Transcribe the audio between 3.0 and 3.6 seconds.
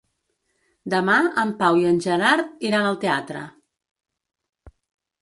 teatre.